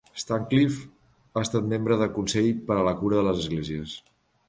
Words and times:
Stancliffe 0.19 0.87
ha 1.35 1.45
estat 1.47 1.69
membre 1.75 1.99
de 2.01 2.09
Consell 2.17 2.51
per 2.71 2.81
a 2.81 2.89
la 2.91 2.99
Cura 3.03 3.21
de 3.23 3.31
les 3.31 3.47
Esglésies. 3.47 3.99